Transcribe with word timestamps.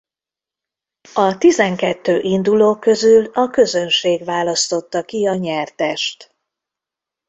A 1.13 1.37
tizenkettő 1.37 2.19
induló 2.19 2.75
közül 2.79 3.25
a 3.25 3.49
közönség 3.49 4.23
választotta 4.23 5.03
ki 5.03 5.27
a 5.27 5.33
nyertest. 5.35 6.33